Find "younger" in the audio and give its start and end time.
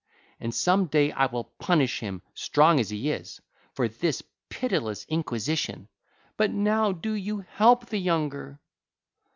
7.99-8.59